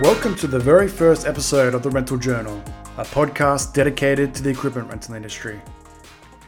Welcome 0.00 0.34
to 0.36 0.46
the 0.46 0.58
very 0.58 0.88
first 0.88 1.26
episode 1.26 1.74
of 1.74 1.82
the 1.82 1.90
Rental 1.90 2.16
Journal, 2.16 2.56
a 2.96 3.04
podcast 3.04 3.74
dedicated 3.74 4.34
to 4.34 4.42
the 4.42 4.48
equipment 4.48 4.88
rental 4.88 5.14
industry. 5.14 5.60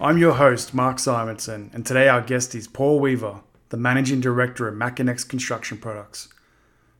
I'm 0.00 0.16
your 0.16 0.32
host, 0.32 0.72
Mark 0.72 0.98
Simonson, 0.98 1.70
and 1.74 1.84
today 1.84 2.08
our 2.08 2.22
guest 2.22 2.54
is 2.54 2.66
Paul 2.66 2.98
Weaver, 2.98 3.42
the 3.68 3.76
Managing 3.76 4.22
Director 4.22 4.68
of 4.68 4.74
Makinex 4.76 5.28
Construction 5.28 5.76
Products. 5.76 6.30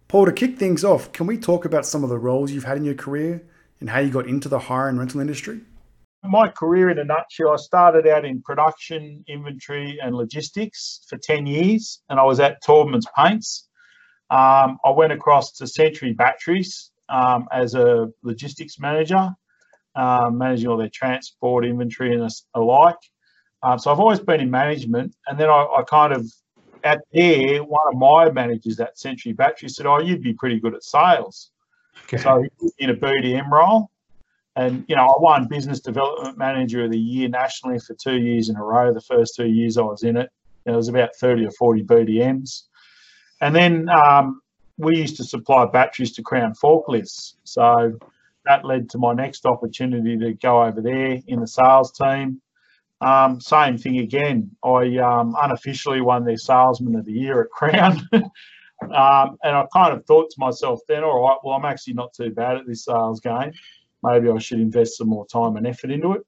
Paul, 0.08 0.26
to 0.26 0.32
kick 0.32 0.58
things 0.58 0.84
off, 0.84 1.10
can 1.12 1.26
we 1.26 1.38
talk 1.38 1.64
about 1.64 1.86
some 1.86 2.04
of 2.04 2.10
the 2.10 2.18
roles 2.18 2.52
you've 2.52 2.64
had 2.64 2.76
in 2.76 2.84
your 2.84 2.96
career 2.96 3.42
and 3.80 3.88
how 3.88 4.00
you 4.00 4.10
got 4.10 4.28
into 4.28 4.50
the 4.50 4.58
hire 4.58 4.90
and 4.90 4.98
rental 4.98 5.20
industry? 5.20 5.62
My 6.22 6.48
career 6.48 6.90
in 6.90 6.98
a 6.98 7.04
nutshell, 7.04 7.54
I 7.54 7.56
started 7.56 8.06
out 8.06 8.26
in 8.26 8.42
production, 8.42 9.24
inventory, 9.26 9.98
and 10.02 10.14
logistics 10.14 11.00
for 11.08 11.16
10 11.16 11.46
years, 11.46 12.02
and 12.10 12.20
I 12.20 12.24
was 12.24 12.40
at 12.40 12.62
Taubmans 12.62 13.06
Paints. 13.16 13.70
Um, 14.32 14.78
I 14.82 14.90
went 14.90 15.12
across 15.12 15.52
to 15.58 15.66
Century 15.66 16.14
Batteries 16.14 16.90
um, 17.10 17.46
as 17.52 17.74
a 17.74 18.08
logistics 18.22 18.80
manager, 18.80 19.28
um, 19.94 20.38
managing 20.38 20.68
all 20.68 20.78
their 20.78 20.88
transport, 20.88 21.66
inventory, 21.66 22.14
and 22.14 22.30
alike. 22.54 22.96
Um, 23.62 23.78
so 23.78 23.92
I've 23.92 24.00
always 24.00 24.20
been 24.20 24.40
in 24.40 24.50
management, 24.50 25.14
and 25.26 25.38
then 25.38 25.50
I, 25.50 25.66
I, 25.76 25.82
kind 25.82 26.14
of 26.14 26.26
at 26.82 27.02
there, 27.12 27.62
one 27.62 27.82
of 27.92 27.98
my 27.98 28.30
managers 28.30 28.80
at 28.80 28.98
Century 28.98 29.34
Batteries 29.34 29.76
said, 29.76 29.84
"Oh, 29.84 30.00
you'd 30.00 30.22
be 30.22 30.32
pretty 30.32 30.58
good 30.58 30.74
at 30.74 30.82
sales." 30.82 31.50
Okay. 32.04 32.16
So 32.16 32.42
in 32.78 32.88
a 32.88 32.94
BDM 32.94 33.50
role, 33.50 33.90
and 34.56 34.82
you 34.88 34.96
know, 34.96 35.02
I 35.02 35.14
won 35.20 35.46
Business 35.46 35.80
Development 35.80 36.38
Manager 36.38 36.84
of 36.84 36.90
the 36.90 36.98
Year 36.98 37.28
nationally 37.28 37.78
for 37.78 37.94
two 38.02 38.16
years 38.16 38.48
in 38.48 38.56
a 38.56 38.64
row. 38.64 38.94
The 38.94 39.02
first 39.02 39.36
two 39.36 39.46
years 39.46 39.76
I 39.76 39.82
was 39.82 40.04
in 40.04 40.16
it, 40.16 40.30
it 40.64 40.70
was 40.70 40.88
about 40.88 41.10
thirty 41.16 41.44
or 41.44 41.50
forty 41.50 41.82
BDMs, 41.84 42.62
and 43.42 43.54
then 43.54 43.88
um, 43.90 44.40
we 44.78 44.96
used 44.96 45.16
to 45.16 45.24
supply 45.24 45.66
batteries 45.66 46.12
to 46.12 46.22
Crown 46.22 46.54
forklifts. 46.54 47.34
So 47.44 47.98
that 48.46 48.64
led 48.64 48.88
to 48.90 48.98
my 48.98 49.12
next 49.12 49.44
opportunity 49.44 50.16
to 50.16 50.32
go 50.34 50.62
over 50.62 50.80
there 50.80 51.20
in 51.26 51.40
the 51.40 51.46
sales 51.46 51.92
team. 51.92 52.40
Um, 53.00 53.40
same 53.40 53.76
thing 53.76 53.98
again. 53.98 54.50
I 54.64 54.96
um, 54.98 55.36
unofficially 55.40 56.00
won 56.00 56.24
their 56.24 56.36
Salesman 56.36 56.94
of 56.94 57.04
the 57.04 57.12
Year 57.12 57.42
at 57.42 57.50
Crown. 57.50 58.08
um, 58.12 59.38
and 59.42 59.56
I 59.56 59.66
kind 59.72 59.92
of 59.92 60.06
thought 60.06 60.30
to 60.30 60.36
myself 60.38 60.80
then, 60.86 61.02
all 61.02 61.26
right, 61.26 61.38
well, 61.42 61.56
I'm 61.56 61.64
actually 61.64 61.94
not 61.94 62.14
too 62.14 62.30
bad 62.30 62.58
at 62.58 62.66
this 62.66 62.84
sales 62.84 63.20
game. 63.20 63.52
Maybe 64.04 64.30
I 64.30 64.38
should 64.38 64.60
invest 64.60 64.98
some 64.98 65.08
more 65.08 65.26
time 65.26 65.56
and 65.56 65.66
effort 65.66 65.90
into 65.90 66.12
it. 66.12 66.22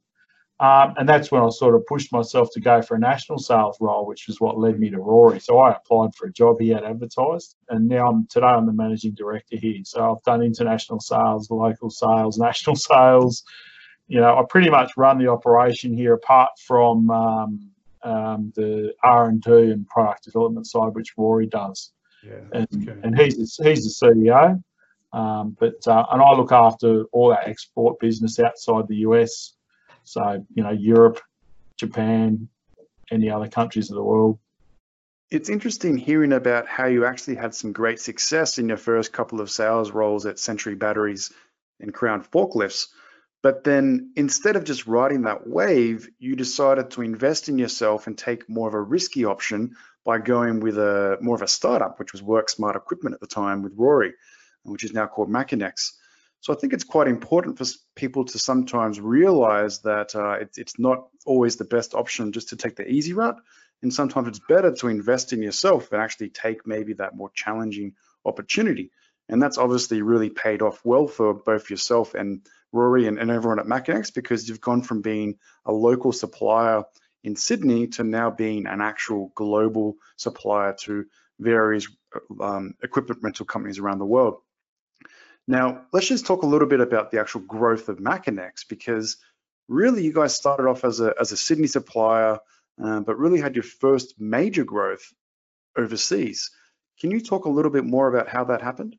Um, 0.61 0.95
and 0.97 1.09
that's 1.09 1.33
when 1.33 1.43
I 1.43 1.49
sort 1.51 1.75
of 1.75 1.85
pushed 1.87 2.13
myself 2.13 2.49
to 2.53 2.61
go 2.61 2.81
for 2.81 2.95
a 2.95 2.99
national 2.99 3.39
sales 3.39 3.77
role, 3.81 4.07
which 4.07 4.29
is 4.29 4.41
what 4.41 4.59
led 4.59 4.79
me 4.79 4.89
to 4.91 4.99
Rory. 4.99 5.41
So 5.41 5.59
I 5.59 5.73
applied 5.73 6.15
for 6.15 6.27
a 6.27 6.33
job 6.33 6.61
he 6.61 6.69
had 6.69 6.85
advertised, 6.85 7.57
and 7.71 7.89
now 7.89 8.09
I'm 8.09 8.27
today 8.29 8.47
I'm 8.47 8.67
the 8.67 8.73
managing 8.73 9.15
director 9.15 9.57
here. 9.57 9.81
So 9.85 10.13
I've 10.13 10.23
done 10.23 10.43
international 10.43 11.01
sales, 11.01 11.51
local 11.51 11.91
sales, 11.91 12.39
national 12.51 12.77
sales. 12.77 13.43
You 14.07 14.21
know, 14.21 14.39
I 14.39 14.45
pretty 14.49 14.71
much 14.71 14.93
run 14.97 15.19
the 15.19 15.29
operation 15.29 15.93
here, 15.93 16.15
apart 16.15 16.51
from 16.65 17.11
um, 17.11 17.71
um, 18.05 18.53
the 18.55 18.95
R 19.03 19.29
and 19.29 19.43
D 19.43 19.51
and 19.51 19.89
product 19.89 20.25
development 20.25 20.69
side, 20.69 20.95
which 20.95 21.15
Rory 21.17 21.47
does. 21.47 21.91
Yeah, 22.25 22.41
and, 22.53 22.89
okay. 22.89 23.01
and 23.03 23.19
he's 23.19 23.57
he's 23.57 23.99
the 23.99 24.07
CEO. 24.07 24.63
Um, 25.13 25.57
but 25.59 25.87
uh, 25.89 26.07
and 26.13 26.23
I 26.23 26.33
look 26.33 26.53
after 26.53 27.05
all 27.13 27.33
our 27.33 27.43
export 27.43 27.99
business 27.99 28.39
outside 28.39 28.87
the 28.87 28.99
US 28.99 29.55
so, 30.05 30.45
you 30.55 30.63
know, 30.63 30.71
Europe, 30.71 31.21
Japan, 31.77 32.49
any 33.11 33.31
other 33.31 33.49
countries 33.49 33.91
of 33.91 33.97
the 33.97 34.03
world. 34.03 34.39
It's 35.31 35.49
interesting 35.49 35.97
hearing 35.97 36.33
about 36.33 36.69
how 36.69 36.87
you 36.87 37.05
actually 37.05 37.37
had 37.37 37.55
some 37.55 37.73
great 37.73 38.01
success 38.01 38.59
in 38.59 38.69
your 38.69 38.77
first 38.77 39.13
couple 39.13 39.41
of 39.41 39.51
sales 39.51 39.91
roles 39.91 40.27
at 40.27 40.39
Century 40.39 40.75
Batteries 40.75 41.33
and 41.81 41.93
Crown 41.93 42.23
Forklifts. 42.23 42.89
But 43.43 43.65
then 43.65 44.13
instead 44.17 44.57
of 44.57 44.65
just 44.65 44.87
riding 44.87 45.23
that 45.23 45.47
wave, 45.47 46.09
you 46.19 46.37
decided 46.37 46.93
to 46.93 47.03
invest 47.03 47.49
in 47.49 47.59
yourself 47.59 48.07
and 48.07 48.17
take 48.17 48.49
more 48.49 48.69
of 48.69 48.75
a 48.75 48.81
risky 48.81 49.25
option 49.25 49.77
by 50.05 50.19
going 50.19 50.61
with 50.61 50.79
a 50.79 51.19
more 51.21 51.37
of 51.37 51.43
a 51.43 51.49
startup, 51.49 51.99
which 51.99 52.13
was 52.13 52.23
Work 52.23 52.49
Smart 52.49 52.77
Equipment 52.77 53.15
at 53.15 53.21
the 53.21 53.27
time 53.27 53.63
with 53.63 53.73
Rory, 53.77 54.13
which 54.63 54.85
is 54.85 54.93
now 54.93 55.07
called 55.07 55.31
Makinex. 55.31 55.93
So 56.45 56.53
I 56.53 56.57
think 56.57 56.75
it's 56.75 56.85
quite 56.85 57.09
important 57.09 57.57
for 57.57 57.65
people 57.97 58.27
to 58.27 58.39
sometimes 58.39 59.01
realize 59.01 59.81
that 59.81 60.15
uh, 60.15 60.33
it, 60.33 60.51
it's 60.59 60.79
not 60.79 61.09
always 61.25 61.57
the 61.57 61.65
best 61.65 61.95
option 61.95 62.33
just 62.33 62.51
to 62.51 62.57
take 62.57 62.77
the 62.77 62.87
easy 62.87 63.15
route. 63.15 63.41
And 63.81 63.91
sometimes 63.91 64.29
it's 64.29 64.41
better 64.47 64.71
to 64.71 64.89
invest 64.89 65.33
in 65.33 65.41
yourself 65.41 65.91
and 65.91 66.03
actually 66.03 66.29
take 66.29 66.67
maybe 66.67 66.93
that 66.95 67.17
more 67.17 67.31
challenging 67.35 67.95
opportunity. 68.27 68.91
And 69.31 69.43
that's 69.43 69.57
obviously 69.57 70.03
really 70.03 70.29
paid 70.29 70.61
off 70.61 70.83
well 70.85 71.07
for 71.07 71.33
both 71.33 71.71
yourself 71.71 72.13
and 72.15 72.47
Rory 72.73 73.07
and, 73.07 73.19
and 73.19 73.31
everyone 73.31 73.59
at 73.59 73.65
Makinex 73.65 74.13
because 74.13 74.47
you've 74.47 74.61
gone 74.61 74.83
from 74.83 75.01
being 75.01 75.39
a 75.65 75.73
local 75.73 76.13
supplier 76.13 76.85
in 77.23 77.37
Sydney 77.37 77.87
to 77.87 78.05
now 78.05 78.31
being 78.31 78.67
an 78.67 78.83
actual 78.83 79.33
global 79.35 79.97
supplier 80.17 80.75
to 80.81 81.07
various 81.41 81.89
um, 82.39 82.75
equipment 82.83 83.23
rental 83.23 83.47
companies 83.47 83.79
around 83.79 83.99
the 83.99 84.05
world. 84.05 84.43
Now, 85.47 85.83
let's 85.93 86.09
just 86.09 86.27
talk 86.27 86.43
a 86.43 86.47
little 86.47 86.69
bit 86.69 86.81
about 86.81 87.11
the 87.11 87.21
actual 87.21 87.43
growth 87.43 87.89
of 87.89 87.99
Makinex 87.99 88.67
because 88.69 89.19
really 89.69 90.03
you 90.03 90.13
guys 90.13 90.35
started 90.35 90.67
off 90.67 90.85
as 90.85 91.01
a, 91.01 91.15
as 91.21 91.33
a 91.33 91.37
Sydney 91.37 91.67
supplier, 91.67 92.39
uh, 92.83 93.01
but 93.01 93.19
really 93.19 93.41
had 93.41 93.55
your 93.55 93.65
first 93.65 94.15
major 94.19 94.65
growth 94.65 95.13
overseas. 95.77 96.51
Can 96.99 97.11
you 97.11 97.21
talk 97.21 97.45
a 97.45 97.51
little 97.51 97.71
bit 97.71 97.85
more 97.85 98.09
about 98.09 98.29
how 98.29 98.45
that 98.45 98.63
happened? 98.63 98.97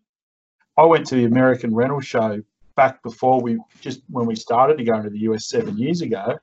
I 0.77 0.85
went 0.85 1.07
to 1.07 1.15
the 1.15 1.25
American 1.25 1.73
Rental 1.73 2.01
Show 2.01 2.43
back 2.75 3.01
before 3.01 3.41
we 3.41 3.57
just 3.79 4.01
when 4.09 4.25
we 4.25 4.35
started 4.35 4.77
to 4.77 4.83
go 4.83 4.95
into 4.95 5.09
the 5.09 5.19
US 5.19 5.47
seven 5.47 5.77
years 5.77 6.01
ago. 6.01 6.37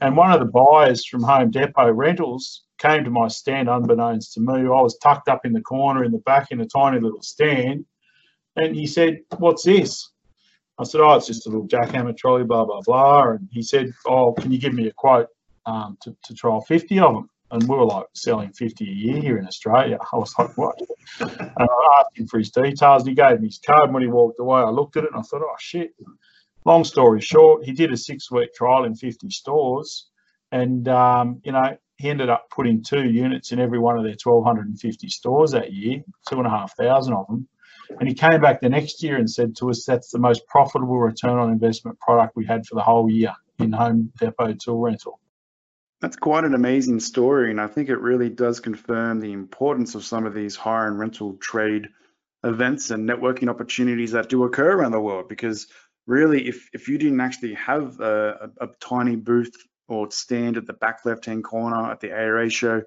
And 0.00 0.16
one 0.16 0.32
of 0.32 0.40
the 0.40 0.46
buyers 0.46 1.06
from 1.06 1.22
Home 1.22 1.50
Depot 1.50 1.90
Rentals 1.92 2.64
came 2.78 3.04
to 3.04 3.10
my 3.10 3.28
stand 3.28 3.68
unbeknownst 3.68 4.34
to 4.34 4.40
me. 4.40 4.54
I 4.54 4.80
was 4.80 4.98
tucked 4.98 5.28
up 5.28 5.46
in 5.46 5.52
the 5.52 5.60
corner 5.60 6.04
in 6.04 6.12
the 6.12 6.18
back 6.18 6.50
in 6.50 6.60
a 6.60 6.66
tiny 6.66 7.00
little 7.00 7.22
stand 7.22 7.84
and 8.64 8.76
he 8.76 8.86
said, 8.86 9.20
What's 9.38 9.64
this? 9.64 10.10
I 10.78 10.84
said, 10.84 11.00
Oh, 11.00 11.14
it's 11.14 11.26
just 11.26 11.46
a 11.46 11.50
little 11.50 11.68
jackhammer 11.68 12.16
trolley, 12.16 12.44
blah, 12.44 12.64
blah, 12.64 12.80
blah. 12.82 13.30
And 13.30 13.48
he 13.50 13.62
said, 13.62 13.92
Oh, 14.06 14.32
can 14.32 14.50
you 14.50 14.58
give 14.58 14.74
me 14.74 14.88
a 14.88 14.92
quote 14.92 15.28
um, 15.66 15.96
to, 16.02 16.16
to 16.24 16.34
trial 16.34 16.60
50 16.62 16.98
of 17.00 17.14
them? 17.14 17.30
And 17.52 17.68
we 17.68 17.76
were 17.76 17.84
like 17.84 18.06
selling 18.14 18.52
50 18.52 18.88
a 18.88 18.92
year 18.92 19.20
here 19.20 19.38
in 19.38 19.46
Australia. 19.46 19.98
I 20.12 20.16
was 20.16 20.34
like, 20.38 20.56
What? 20.56 20.78
and 21.20 21.30
I 21.58 22.00
asked 22.00 22.18
him 22.18 22.26
for 22.26 22.38
his 22.38 22.50
details. 22.50 23.06
He 23.06 23.14
gave 23.14 23.40
me 23.40 23.48
his 23.48 23.60
card. 23.64 23.84
And 23.84 23.94
when 23.94 24.02
he 24.02 24.08
walked 24.08 24.40
away, 24.40 24.60
I 24.60 24.70
looked 24.70 24.96
at 24.96 25.04
it 25.04 25.10
and 25.12 25.20
I 25.20 25.22
thought, 25.22 25.42
Oh, 25.42 25.56
shit. 25.58 25.92
Long 26.66 26.84
story 26.84 27.22
short, 27.22 27.64
he 27.64 27.72
did 27.72 27.90
a 27.90 27.96
six 27.96 28.30
week 28.30 28.52
trial 28.52 28.84
in 28.84 28.94
50 28.94 29.30
stores. 29.30 30.08
And, 30.52 30.88
um, 30.88 31.40
you 31.44 31.52
know, 31.52 31.76
he 31.96 32.08
ended 32.08 32.30
up 32.30 32.48
putting 32.50 32.82
two 32.82 33.04
units 33.10 33.52
in 33.52 33.60
every 33.60 33.78
one 33.78 33.98
of 33.98 34.04
their 34.04 34.16
1,250 34.22 35.08
stores 35.08 35.50
that 35.52 35.72
year, 35.72 36.02
two 36.28 36.38
and 36.38 36.46
a 36.46 36.50
half 36.50 36.74
thousand 36.76 37.12
of 37.12 37.26
them. 37.26 37.46
And 37.98 38.08
he 38.08 38.14
came 38.14 38.40
back 38.40 38.60
the 38.60 38.68
next 38.68 39.02
year 39.02 39.16
and 39.16 39.28
said 39.28 39.56
to 39.56 39.70
us, 39.70 39.84
that's 39.84 40.10
the 40.10 40.18
most 40.18 40.46
profitable 40.46 40.98
return 40.98 41.38
on 41.38 41.50
investment 41.50 41.98
product 41.98 42.36
we 42.36 42.46
had 42.46 42.66
for 42.66 42.74
the 42.76 42.82
whole 42.82 43.10
year 43.10 43.34
in 43.58 43.72
home 43.72 44.12
depot 44.18 44.54
tool 44.54 44.80
rental. 44.80 45.20
That's 46.00 46.16
quite 46.16 46.44
an 46.44 46.54
amazing 46.54 47.00
story. 47.00 47.50
And 47.50 47.60
I 47.60 47.66
think 47.66 47.88
it 47.88 48.00
really 48.00 48.30
does 48.30 48.60
confirm 48.60 49.20
the 49.20 49.32
importance 49.32 49.94
of 49.94 50.04
some 50.04 50.24
of 50.24 50.34
these 50.34 50.56
hire 50.56 50.86
and 50.86 50.98
rental 50.98 51.34
trade 51.34 51.88
events 52.42 52.90
and 52.90 53.08
networking 53.08 53.50
opportunities 53.50 54.12
that 54.12 54.30
do 54.30 54.44
occur 54.44 54.72
around 54.72 54.92
the 54.92 55.00
world. 55.00 55.28
Because 55.28 55.66
really, 56.06 56.48
if, 56.48 56.70
if 56.72 56.88
you 56.88 56.96
didn't 56.96 57.20
actually 57.20 57.54
have 57.54 58.00
a, 58.00 58.50
a, 58.60 58.64
a 58.64 58.68
tiny 58.80 59.16
booth 59.16 59.54
or 59.88 60.10
stand 60.10 60.56
at 60.56 60.66
the 60.66 60.72
back 60.72 61.04
left 61.04 61.26
hand 61.26 61.44
corner 61.44 61.90
at 61.90 62.00
the 62.00 62.12
ARA 62.12 62.48
show, 62.48 62.82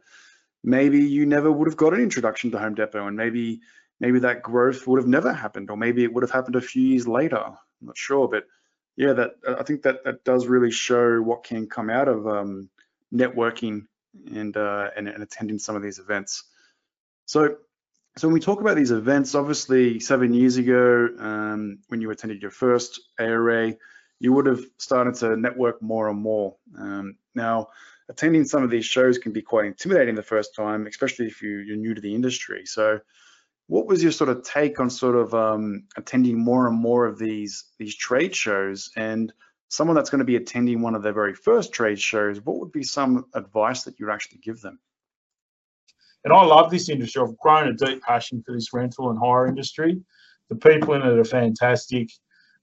maybe 0.64 1.00
you 1.00 1.28
never 1.28 1.52
would 1.52 1.68
have 1.68 1.78
got 1.78 1.94
an 1.94 2.00
introduction 2.00 2.50
to 2.52 2.58
Home 2.58 2.74
Depot 2.74 3.06
and 3.06 3.18
maybe 3.18 3.62
maybe 4.04 4.20
that 4.20 4.44
growth 4.44 4.86
would 4.86 5.00
have 5.00 5.08
never 5.08 5.32
happened, 5.32 5.70
or 5.70 5.78
maybe 5.78 6.04
it 6.04 6.12
would 6.14 6.24
have 6.24 6.38
happened 6.38 6.58
a 6.58 6.62
few 6.62 6.84
years 6.84 7.08
later. 7.08 7.38
I'm 7.38 7.56
not 7.82 7.98
sure, 7.98 8.28
but 8.28 8.44
yeah, 8.98 9.14
that 9.14 9.32
I 9.48 9.64
think 9.64 9.82
that 9.84 10.04
that 10.04 10.26
does 10.26 10.46
really 10.46 10.72
show 10.72 11.22
what 11.22 11.46
can 11.46 11.68
come 11.68 11.90
out 11.90 12.10
of 12.10 12.28
um, 12.28 12.70
networking 13.14 13.88
and, 14.40 14.58
uh, 14.58 14.90
and, 14.98 15.08
and 15.08 15.24
attending 15.24 15.58
some 15.58 15.78
of 15.78 15.82
these 15.82 16.00
events. 16.00 16.44
So 17.28 17.56
so 18.18 18.28
when 18.28 18.34
we 18.34 18.42
talk 18.42 18.60
about 18.60 18.76
these 18.76 18.92
events, 18.92 19.36
obviously 19.36 20.00
seven 20.02 20.34
years 20.34 20.58
ago, 20.58 21.08
um, 21.18 21.80
when 21.88 22.02
you 22.02 22.12
attended 22.12 22.42
your 22.42 22.52
first 22.52 23.00
ARA, 23.18 23.74
you 24.20 24.34
would 24.34 24.46
have 24.48 24.64
started 24.78 25.16
to 25.16 25.38
network 25.38 25.82
more 25.82 26.10
and 26.10 26.20
more. 26.20 26.58
Um, 26.78 27.16
now, 27.34 27.70
attending 28.10 28.44
some 28.46 28.64
of 28.64 28.70
these 28.70 28.86
shows 28.86 29.18
can 29.18 29.32
be 29.32 29.42
quite 29.42 29.66
intimidating 29.66 30.14
the 30.14 30.22
first 30.22 30.54
time, 30.56 30.86
especially 30.88 31.26
if 31.26 31.42
you, 31.42 31.58
you're 31.60 31.78
new 31.78 31.96
to 31.96 32.02
the 32.02 32.14
industry. 32.14 32.66
So 32.66 33.00
what 33.74 33.88
was 33.88 34.04
your 34.04 34.12
sort 34.12 34.30
of 34.30 34.44
take 34.44 34.80
on 34.80 34.88
sort 34.88 35.16
of 35.16 35.34
um, 35.34 35.86
attending 35.98 36.38
more 36.38 36.68
and 36.68 36.78
more 36.78 37.08
of 37.08 37.18
these 37.18 37.66
these 37.80 37.96
trade 37.96 38.36
shows 38.36 38.92
and 38.96 39.34
someone 39.70 39.96
that's 39.96 40.12
going 40.12 40.20
to 40.20 40.26
be 40.26 40.36
attending 40.36 40.80
one 40.80 40.94
of 40.94 41.02
their 41.02 41.12
very 41.12 41.34
first 41.34 41.74
trade 41.74 42.00
shows 42.00 42.40
what 42.42 42.60
would 42.60 42.72
be 42.72 42.84
some 42.84 43.26
advice 43.34 43.82
that 43.82 44.00
you'd 44.00 44.12
actually 44.12 44.38
give 44.44 44.62
them 44.62 44.78
and 46.24 46.32
i 46.32 46.46
love 46.46 46.70
this 46.70 46.88
industry 46.88 47.20
i've 47.20 47.36
grown 47.40 47.68
a 47.68 47.74
deep 47.74 48.00
passion 48.04 48.44
for 48.46 48.54
this 48.54 48.74
rental 48.74 49.10
and 49.10 49.18
hire 49.18 49.48
industry 49.48 50.00
The 50.50 50.56
people 50.56 50.94
in 50.94 51.02
it 51.02 51.18
are 51.18 51.24
fantastic. 51.24 52.12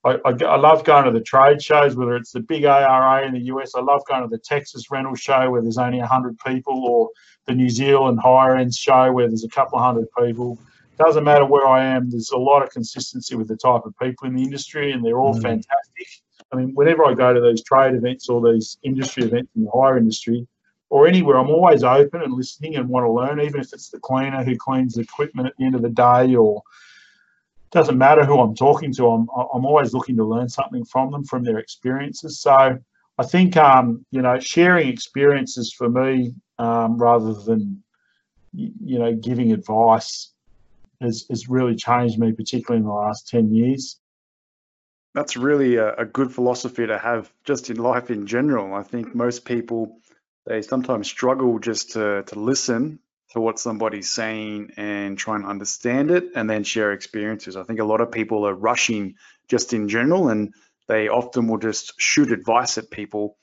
I, 0.05 0.13
I, 0.25 0.31
I, 0.31 0.57
love 0.57 0.85
going 0.85 1.07
to 1.07 1.11
the 1.11 1.21
trade 1.33 1.61
shows, 1.61 1.97
whether 1.97 2.15
it's 2.15 2.33
the 2.33 2.41
big 2.41 2.65
ARA 2.65 3.27
in 3.27 3.35
the 3.35 3.47
US. 3.53 3.75
I 3.75 3.81
love 3.81 4.03
going 4.09 4.23
to 4.23 4.29
the 4.29 4.39
Texas 4.39 4.91
rental 4.91 5.15
show 5.15 5.51
where 5.51 5.61
there's 5.61 5.77
only 5.77 5.99
100 5.99 6.39
people, 6.47 6.79
or 6.87 7.11
the 7.47 7.55
New 7.55 7.69
Zealand 7.69 8.21
higher 8.23 8.57
end 8.57 8.75
show 8.75 9.13
where 9.13 9.29
there's 9.29 9.45
a 9.45 9.49
couple 9.49 9.79
of 9.79 9.85
hundred 9.85 10.07
people. 10.19 10.59
Doesn't 11.01 11.25
matter 11.25 11.47
where 11.47 11.67
I 11.67 11.83
am, 11.83 12.11
there's 12.11 12.31
a 12.31 12.37
lot 12.37 12.63
of 12.63 12.69
consistency 12.69 13.35
with 13.35 13.49
the 13.49 13.57
type 13.57 13.87
of 13.87 13.99
people 13.99 14.29
in 14.29 14.35
the 14.35 14.43
industry, 14.43 14.93
and 14.93 15.03
they're 15.03 15.19
all 15.19 15.35
mm. 15.35 15.41
fantastic. 15.41 16.07
I 16.53 16.57
mean, 16.57 16.75
whenever 16.75 17.07
I 17.07 17.15
go 17.15 17.33
to 17.33 17.41
these 17.41 17.63
trade 17.63 17.95
events 17.95 18.29
or 18.29 18.53
these 18.53 18.77
industry 18.83 19.23
events 19.23 19.51
in 19.57 19.65
the 19.65 19.71
hire 19.71 19.97
industry 19.97 20.47
or 20.91 21.09
anywhere, 21.09 21.39
I'm 21.39 21.49
always 21.49 21.85
open 21.85 22.21
and 22.21 22.35
listening 22.35 22.77
and 22.77 22.87
want 22.87 23.07
to 23.07 23.11
learn, 23.11 23.41
even 23.41 23.63
if 23.63 23.73
it's 23.73 23.89
the 23.89 23.99
cleaner 23.99 24.45
who 24.45 24.59
cleans 24.59 24.93
the 24.93 25.01
equipment 25.01 25.49
at 25.49 25.57
the 25.57 25.65
end 25.65 25.75
of 25.75 25.81
the 25.81 25.89
day 25.89 26.35
or 26.35 26.63
doesn't 27.71 27.97
matter 27.97 28.27
who 28.27 28.39
I'm 28.39 28.55
talking 28.55 28.93
to. 28.95 29.07
I'm 29.07 29.27
I'm 29.55 29.65
always 29.65 29.95
looking 29.95 30.17
to 30.17 30.25
learn 30.25 30.51
something 30.51 30.85
from 30.85 31.13
them, 31.13 31.25
from 31.25 31.45
their 31.45 31.59
experiences. 31.59 32.41
So 32.41 32.79
I 33.17 33.25
think 33.25 33.57
um, 33.57 34.05
you 34.11 34.21
know 34.21 34.39
sharing 34.39 34.89
experiences 34.89 35.73
for 35.73 35.89
me 35.89 36.35
um, 36.59 36.99
rather 36.99 37.33
than 37.33 37.83
you 38.53 38.99
know 38.99 39.15
giving 39.15 39.53
advice 39.53 40.30
has 41.01 41.27
has 41.31 41.49
really 41.49 41.77
changed 41.77 42.19
me, 42.19 42.33
particularly 42.33 42.81
in 42.81 42.87
the 42.87 42.93
last 42.93 43.29
ten 43.29 43.53
years. 43.53 43.99
That's 45.15 45.37
really 45.37 45.77
a, 45.77 45.95
a 45.95 46.05
good 46.05 46.33
philosophy 46.33 46.87
to 46.87 46.99
have 46.99 47.33
just 47.45 47.71
in 47.71 47.77
life 47.77 48.11
in 48.11 48.27
general. 48.27 48.75
I 48.75 48.83
think 48.83 49.15
most 49.15 49.45
people 49.45 49.99
they 50.47 50.63
sometimes 50.63 51.09
struggle 51.09 51.59
just 51.59 51.93
to 51.93 52.23
to 52.25 52.39
listen 52.39 53.01
to 53.31 53.41
what 53.41 53.59
somebody's 53.59 54.11
saying 54.11 54.73
and 54.77 55.17
try 55.17 55.37
and 55.37 55.47
understand 55.47 56.11
it 56.11 56.31
and 56.35 56.51
then 56.51 56.65
share 56.65 56.93
experiences. 56.93 57.57
I 57.57 57.63
think 57.63 57.79
a 57.81 57.85
lot 57.85 58.01
of 58.01 58.11
people 58.11 58.47
are 58.47 58.55
rushing 58.55 59.15
just 59.49 59.73
in 59.73 59.89
general 59.89 60.29
and 60.29 60.53
they 60.89 61.09
often 61.09 61.47
will 61.47 61.59
just 61.59 61.93
shoot 62.01 62.33
advice 62.33 62.77
at 62.79 62.91
people. 62.91 63.37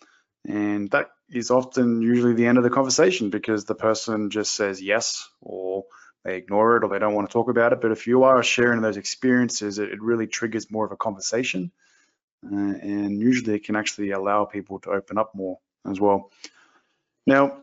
And 0.45 0.91
that 0.91 1.07
is 1.29 1.51
often 1.51 2.01
usually 2.01 2.33
the 2.33 2.47
end 2.47 2.57
of 2.57 2.65
the 2.65 2.69
conversation 2.69 3.29
because 3.29 3.63
the 3.63 3.75
person 3.75 4.29
just 4.29 4.53
says 4.53 4.81
yes 4.81 5.29
or 5.41 5.85
they 6.27 6.35
ignore 6.35 6.75
it 6.75 6.83
or 6.83 6.89
they 6.89 6.99
don't 6.99 7.13
want 7.13 7.29
to 7.29 7.31
talk 7.31 7.49
about 7.49 7.71
it. 7.71 7.79
But 7.79 7.91
if 7.91 8.05
you 8.05 8.23
are 8.23 8.43
sharing 8.43 8.81
those 8.81 8.97
experiences, 8.97 9.79
it, 9.79 9.89
it 9.89 10.01
really 10.01 10.27
triggers 10.27 10.69
more 10.69 10.85
of 10.85 10.91
a 10.91 10.97
conversation. 10.97 11.71
Uh, 12.45 12.55
and 12.55 13.19
usually 13.19 13.55
it 13.55 13.63
can 13.63 13.77
actually 13.77 14.11
allow 14.11 14.43
people 14.43 14.79
to 14.81 14.91
open 14.91 15.17
up 15.17 15.33
more 15.33 15.57
as 15.89 16.01
well. 16.01 16.29
Now, 17.25 17.59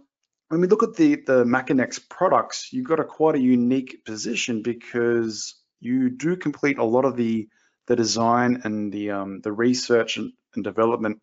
when 0.49 0.63
we 0.63 0.67
look 0.67 0.83
at 0.83 0.95
the, 0.95 1.17
the 1.17 1.45
Makinex 1.45 2.01
products, 2.09 2.73
you've 2.73 2.89
got 2.89 3.01
a 3.01 3.05
quite 3.05 3.35
a 3.35 3.41
unique 3.41 4.03
position 4.07 4.63
because 4.63 5.55
you 5.81 6.09
do 6.09 6.35
complete 6.35 6.79
a 6.79 6.85
lot 6.85 7.05
of 7.05 7.17
the, 7.17 7.49
the 7.87 7.97
design 7.97 8.63
and 8.65 8.91
the, 8.91 9.11
um, 9.11 9.41
the 9.43 9.53
research 9.53 10.17
and, 10.17 10.33
and 10.55 10.65
development 10.65 11.21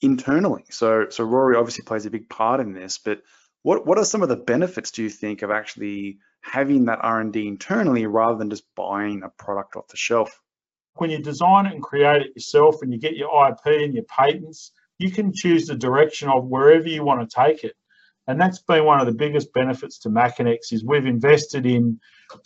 internally. 0.00 0.64
So, 0.70 1.06
so 1.08 1.22
Rory 1.22 1.56
obviously 1.56 1.84
plays 1.84 2.04
a 2.04 2.10
big 2.10 2.28
part 2.28 2.58
in 2.58 2.72
this, 2.72 2.98
but 2.98 3.22
what, 3.64 3.86
what 3.86 3.98
are 3.98 4.04
some 4.04 4.22
of 4.22 4.28
the 4.28 4.36
benefits 4.36 4.90
do 4.90 5.02
you 5.02 5.08
think 5.08 5.40
of 5.40 5.50
actually 5.50 6.18
having 6.42 6.84
that 6.84 6.98
R&D 7.00 7.48
internally 7.48 8.04
rather 8.06 8.36
than 8.36 8.50
just 8.50 8.64
buying 8.76 9.22
a 9.22 9.30
product 9.30 9.74
off 9.74 9.88
the 9.88 9.96
shelf? 9.96 10.38
When 10.96 11.08
you 11.08 11.18
design 11.18 11.64
it 11.64 11.72
and 11.72 11.82
create 11.82 12.20
it 12.20 12.36
yourself 12.36 12.82
and 12.82 12.92
you 12.92 12.98
get 13.00 13.16
your 13.16 13.48
IP 13.48 13.82
and 13.82 13.94
your 13.94 14.04
patents, 14.04 14.70
you 14.98 15.10
can 15.10 15.32
choose 15.34 15.66
the 15.66 15.76
direction 15.76 16.28
of 16.28 16.44
wherever 16.44 16.86
you 16.86 17.04
want 17.04 17.28
to 17.28 17.34
take 17.34 17.64
it. 17.64 17.74
And 18.26 18.38
that's 18.38 18.60
been 18.60 18.84
one 18.84 19.00
of 19.00 19.06
the 19.06 19.14
biggest 19.14 19.50
benefits 19.54 19.98
to 20.00 20.10
Makinex 20.10 20.70
is 20.70 20.84
we've 20.84 21.06
invested 21.06 21.64
in 21.64 21.98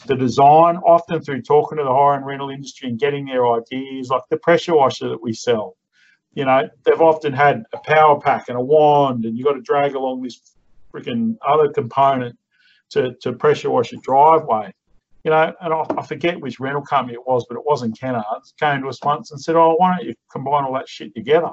the 0.06 0.14
design, 0.14 0.76
often 0.76 1.20
through 1.20 1.42
talking 1.42 1.78
to 1.78 1.84
the 1.84 1.92
hire 1.92 2.14
and 2.14 2.26
rental 2.26 2.50
industry 2.50 2.90
and 2.90 2.98
getting 2.98 3.26
their 3.26 3.44
ideas, 3.52 4.08
like 4.08 4.22
the 4.30 4.36
pressure 4.36 4.76
washer 4.76 5.08
that 5.08 5.22
we 5.22 5.32
sell. 5.32 5.76
You 6.34 6.44
know, 6.44 6.68
they've 6.84 7.00
often 7.00 7.32
had 7.32 7.64
a 7.72 7.78
power 7.78 8.20
pack 8.20 8.48
and 8.48 8.56
a 8.56 8.60
wand, 8.60 9.24
and 9.24 9.36
you've 9.36 9.46
got 9.46 9.54
to 9.54 9.60
drag 9.60 9.96
along 9.96 10.22
this 10.22 10.40
freaking 10.92 11.36
other 11.46 11.68
component 11.68 12.38
to, 12.90 13.14
to 13.22 13.32
pressure 13.32 13.70
wash 13.70 13.92
your 13.92 14.00
driveway. 14.02 14.72
You 15.24 15.32
know, 15.32 15.52
and 15.60 15.74
I, 15.74 16.02
forget 16.02 16.40
which 16.40 16.60
rental 16.60 16.82
company 16.82 17.14
it 17.14 17.26
was, 17.26 17.44
but 17.48 17.58
it 17.58 17.64
wasn't 17.66 17.98
Kennards, 17.98 18.54
came 18.58 18.82
to 18.82 18.88
us 18.88 19.02
once 19.02 19.30
and 19.30 19.40
said, 19.40 19.56
Oh, 19.56 19.74
why 19.76 19.96
don't 19.96 20.06
you 20.06 20.14
combine 20.30 20.64
all 20.64 20.74
that 20.74 20.88
shit 20.88 21.14
together? 21.14 21.50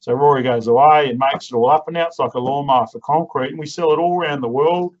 So 0.00 0.12
Rory 0.12 0.42
goes 0.42 0.68
away 0.68 1.08
and 1.10 1.18
makes 1.18 1.50
it 1.50 1.54
all 1.54 1.70
up, 1.70 1.88
and 1.88 1.94
now 1.94 2.06
it's 2.06 2.18
like 2.18 2.34
a 2.34 2.38
lawnmower 2.38 2.86
for 2.86 3.00
concrete, 3.00 3.50
and 3.50 3.58
we 3.58 3.66
sell 3.66 3.92
it 3.92 3.98
all 3.98 4.18
around 4.18 4.40
the 4.40 4.48
world. 4.48 4.94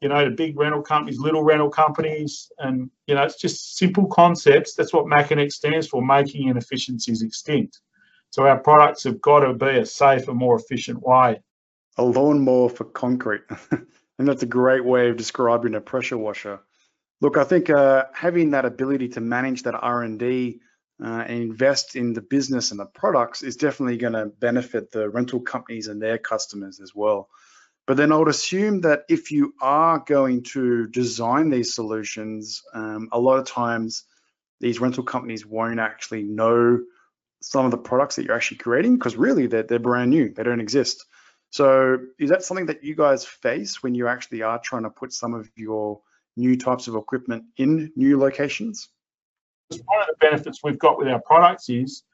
You 0.00 0.08
know, 0.08 0.24
to 0.24 0.30
big 0.30 0.58
rental 0.58 0.82
companies, 0.82 1.18
little 1.18 1.42
rental 1.42 1.70
companies, 1.70 2.50
and 2.58 2.90
you 3.06 3.14
know, 3.14 3.22
it's 3.22 3.40
just 3.40 3.76
simple 3.76 4.06
concepts. 4.06 4.74
That's 4.74 4.92
what 4.92 5.06
Makinex 5.06 5.52
stands 5.52 5.88
for: 5.88 6.04
making 6.04 6.48
inefficiencies 6.48 7.22
extinct. 7.22 7.80
So 8.30 8.46
our 8.46 8.58
products 8.58 9.04
have 9.04 9.20
got 9.20 9.40
to 9.40 9.54
be 9.54 9.78
a 9.78 9.86
safer, 9.86 10.34
more 10.34 10.56
efficient 10.56 11.02
way. 11.02 11.40
A 11.98 12.04
lawnmower 12.04 12.68
for 12.68 12.84
concrete, 12.84 13.42
and 13.70 14.28
that's 14.28 14.42
a 14.42 14.46
great 14.46 14.84
way 14.84 15.08
of 15.08 15.16
describing 15.16 15.74
a 15.74 15.80
pressure 15.80 16.18
washer. 16.18 16.60
Look, 17.20 17.38
I 17.38 17.44
think 17.44 17.70
uh, 17.70 18.04
having 18.12 18.50
that 18.50 18.66
ability 18.66 19.08
to 19.10 19.20
manage 19.20 19.62
that 19.62 19.74
R 19.74 20.02
and 20.02 20.18
D 20.18 20.60
uh, 21.02 21.24
and 21.26 21.42
invest 21.42 21.96
in 21.96 22.12
the 22.12 22.20
business 22.20 22.70
and 22.70 22.80
the 22.80 22.86
products 22.86 23.42
is 23.42 23.56
definitely 23.56 23.96
going 23.96 24.12
to 24.12 24.26
benefit 24.26 24.92
the 24.92 25.08
rental 25.08 25.40
companies 25.40 25.88
and 25.88 26.00
their 26.00 26.18
customers 26.18 26.80
as 26.80 26.94
well. 26.94 27.28
But 27.86 27.96
then 27.96 28.12
I 28.12 28.16
would 28.16 28.28
assume 28.28 28.80
that 28.80 29.04
if 29.08 29.30
you 29.30 29.54
are 29.60 29.98
going 29.98 30.42
to 30.54 30.88
design 30.88 31.50
these 31.50 31.74
solutions, 31.74 32.62
um, 32.74 33.08
a 33.12 33.20
lot 33.20 33.38
of 33.38 33.46
times 33.46 34.04
these 34.60 34.80
rental 34.80 35.04
companies 35.04 35.46
won't 35.46 35.78
actually 35.78 36.24
know 36.24 36.80
some 37.42 37.64
of 37.64 37.70
the 37.70 37.78
products 37.78 38.16
that 38.16 38.24
you're 38.24 38.34
actually 38.34 38.58
creating 38.58 38.96
because 38.96 39.16
really 39.16 39.46
they're, 39.46 39.62
they're 39.62 39.78
brand 39.78 40.10
new, 40.10 40.32
they 40.32 40.42
don't 40.42 40.60
exist. 40.60 41.04
So 41.50 41.98
is 42.18 42.30
that 42.30 42.42
something 42.42 42.66
that 42.66 42.84
you 42.84 42.94
guys 42.94 43.24
face 43.24 43.82
when 43.82 43.94
you 43.94 44.08
actually 44.08 44.42
are 44.42 44.60
trying 44.62 44.82
to 44.82 44.90
put 44.90 45.12
some 45.12 45.34
of 45.34 45.50
your 45.56 46.00
new 46.36 46.56
types 46.56 46.88
of 46.88 46.96
equipment 46.96 47.44
in 47.56 47.92
new 47.96 48.18
locations? 48.18 48.88
one 49.84 50.00
of 50.00 50.06
the 50.06 50.14
benefits 50.20 50.60
we've 50.62 50.78
got 50.78 50.98
with 50.98 51.08
our 51.08 51.20
products 51.20 51.68
is, 51.68 52.04